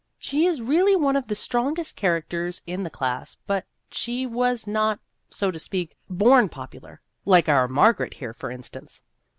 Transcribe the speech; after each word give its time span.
She 0.17 0.47
is 0.47 0.63
really 0.63 0.95
one 0.95 1.15
of 1.15 1.27
the 1.27 1.35
strongest 1.35 1.95
charac 1.95 2.27
ters 2.27 2.63
in 2.65 2.81
the 2.81 2.89
class, 2.89 3.37
but 3.45 3.67
she 3.91 4.25
was 4.25 4.65
not 4.65 4.99
so 5.29 5.51
to 5.51 5.59
speak 5.59 5.95
born 6.09 6.49
popular, 6.49 6.99
like 7.23 7.47
our 7.47 7.67
Margaret 7.67 8.15
here, 8.15 8.33
for 8.33 8.49
instance." 8.49 9.03